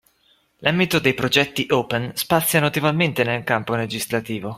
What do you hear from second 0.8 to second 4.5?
dei progetti open spazia notevolmente nel campo legislativo